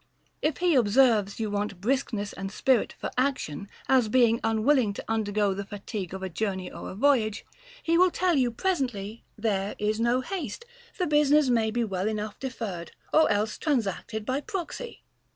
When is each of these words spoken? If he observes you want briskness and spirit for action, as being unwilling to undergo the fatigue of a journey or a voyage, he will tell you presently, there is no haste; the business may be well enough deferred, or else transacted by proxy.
If 0.41 0.57
he 0.57 0.73
observes 0.73 1.39
you 1.39 1.51
want 1.51 1.79
briskness 1.79 2.33
and 2.33 2.51
spirit 2.51 2.95
for 2.99 3.11
action, 3.19 3.69
as 3.87 4.09
being 4.09 4.39
unwilling 4.43 4.93
to 4.93 5.05
undergo 5.07 5.53
the 5.53 5.63
fatigue 5.63 6.15
of 6.15 6.23
a 6.23 6.27
journey 6.27 6.71
or 6.71 6.89
a 6.89 6.95
voyage, 6.95 7.45
he 7.83 7.99
will 7.99 8.09
tell 8.09 8.35
you 8.35 8.49
presently, 8.49 9.23
there 9.37 9.75
is 9.77 9.99
no 9.99 10.21
haste; 10.21 10.65
the 10.97 11.05
business 11.05 11.49
may 11.49 11.69
be 11.69 11.83
well 11.83 12.07
enough 12.07 12.39
deferred, 12.39 12.93
or 13.13 13.29
else 13.31 13.59
transacted 13.59 14.25
by 14.25 14.41
proxy. 14.41 15.03